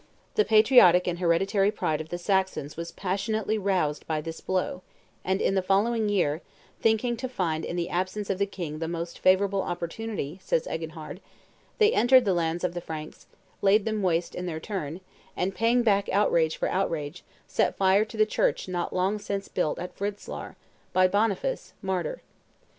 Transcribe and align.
The 0.33 0.45
patriotic 0.45 1.05
and 1.05 1.19
hereditary 1.19 1.69
pride 1.69 2.01
of 2.01 2.09
the 2.09 2.17
Saxons 2.17 2.75
was 2.75 2.91
passionately 2.91 3.59
roused 3.59 4.07
by 4.07 4.19
this 4.19 4.41
blow; 4.41 4.81
and, 5.23 5.39
the 5.39 5.61
following 5.61 6.09
year, 6.09 6.41
"thinking 6.79 7.15
to 7.17 7.29
find 7.29 7.63
in 7.63 7.75
the 7.75 7.87
absence 7.89 8.31
of 8.31 8.39
the 8.39 8.47
king 8.47 8.79
the 8.79 8.87
most 8.87 9.19
favorable 9.19 9.61
opportunity," 9.61 10.39
says 10.41 10.65
Eginhard, 10.65 11.21
they 11.77 11.93
entered 11.93 12.25
the 12.25 12.33
lands 12.33 12.63
of 12.63 12.73
the 12.73 12.81
Franks, 12.81 13.27
laid 13.61 13.85
them 13.85 14.01
waste 14.01 14.33
in 14.33 14.47
their 14.47 14.59
turn, 14.59 15.01
and, 15.37 15.53
paying 15.53 15.83
back 15.83 16.09
outrage 16.09 16.57
for 16.57 16.67
outrage, 16.69 17.23
set 17.45 17.77
fire 17.77 18.03
to 18.03 18.17
the 18.17 18.25
church 18.25 18.67
not 18.67 18.93
long 18.95 19.19
since 19.19 19.49
built 19.49 19.77
at 19.77 19.95
Fritzlar, 19.95 20.55
by 20.93 21.07
Boniface, 21.07 21.73
martyr. 21.83 22.23